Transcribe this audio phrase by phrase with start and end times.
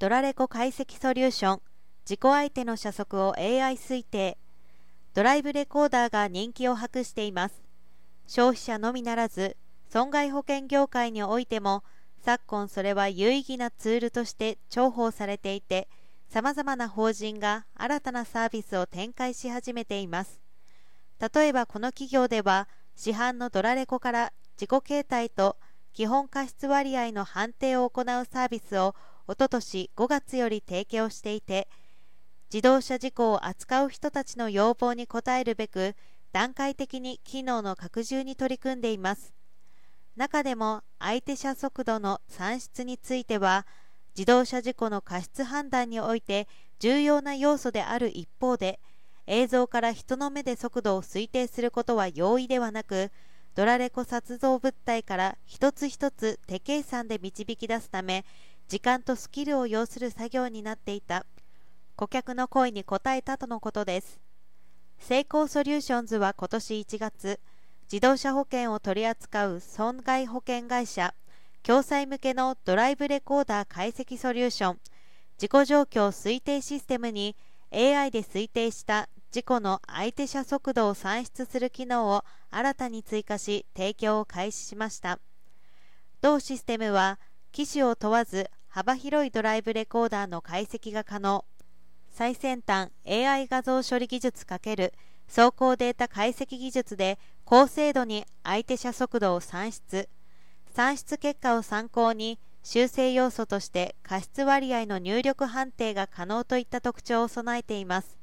[0.00, 1.62] ドラレコ解析ソリューション。
[2.04, 4.36] 自己相手の車速を AI 推定。
[5.14, 7.62] ドライブレコーダーが人気を博しています。
[8.26, 9.56] 消費者のみならず
[9.88, 11.84] 損害保険業界においても
[12.24, 15.88] 昨今それは有意義なツールとして重宝されていて
[16.28, 20.40] さまざまな法人が新たなサービスを展開し始めています。
[21.20, 25.56] 例えばこの企業では市販のドラレコから自己形態と
[25.92, 28.96] 基本過失割合の判定を行うサービスを
[29.26, 31.68] おととし5月より提供していて
[32.52, 35.94] 自動車事故を扱う人たちの要望に応えるべく
[36.32, 39.32] 段階的に機能の拡充に取り組んでいます。
[40.16, 43.66] 中でも相手車速度の算出については
[44.16, 46.46] 自動車事故の過失判断において
[46.78, 48.78] 重要な要素である一方で
[49.26, 53.10] 映像から人の目で速度を推定することは容易ではなく
[53.54, 58.24] ドラレコ撮像物体から一つ一つ手計算で導き出すため
[58.68, 61.26] 時間とスキルを要する作業になっていた。
[61.96, 64.20] 顧客の声に応えたとのことです。
[64.98, 67.40] セイコーソリューションズは今年1月
[67.92, 71.14] 自動車保険を取り扱う損害保険会社
[71.62, 74.78] 共済向けのドライブレコーダー解析ソリューション
[75.36, 77.36] 事故状況推定システムに
[77.72, 85.18] AI で推定した事故の相手車速度を算出する機能を新たに追加し提供を開始しました。
[86.20, 87.18] 同システムは
[87.54, 91.44] 機種を問わず幅広いドライブレコーダーの解析が可能。
[92.10, 94.92] 最先端 AI 画像処理技術×
[95.28, 100.08] 走行データ解析技術で高精度に相手車速度を算出。
[100.74, 108.18] 算出結果を参考に修正要素として過失割合の入力判定が可能といった特徴を備えています。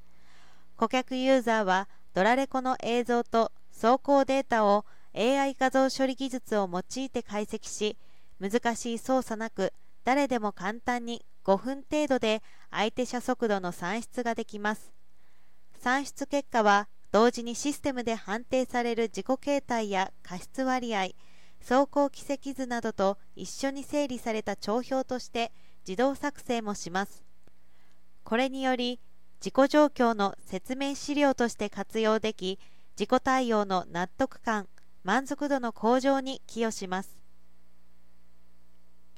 [0.75, 4.83] 顧客ユーザーはドラレコの映像と走行データを
[5.15, 7.95] AI 画像処理技術を用いて解析し
[8.41, 9.71] 難しい操作なく
[10.03, 14.91] 誰でも簡単に5分程度で相手車速度の算出ができます。
[15.79, 21.09] 算出結果は同時にシステムで判定される自己形態や過失割合
[21.59, 25.51] 走行軌跡図などと一緒に整理された帳票として
[25.87, 27.23] 自動作成もします。
[28.23, 28.99] これにより
[29.39, 32.59] 事故状況の説明資料として活用でき
[32.95, 34.67] 事故対応の納得感
[35.03, 37.20] 満足度の向上に寄与します。